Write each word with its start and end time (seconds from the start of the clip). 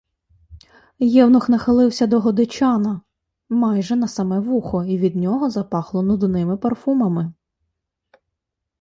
Євнух 0.99 1.49
нахилився 1.49 2.07
до 2.07 2.19
Годечана 2.19 3.01
майже 3.49 3.95
на 3.95 4.07
саме 4.07 4.39
вухо, 4.39 4.83
й 4.83 4.97
від 4.97 5.15
нього 5.15 5.49
запахло 5.49 6.01
нудними 6.01 6.57
парфумами: 6.57 7.33